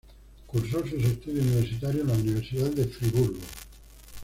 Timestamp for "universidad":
2.15-2.71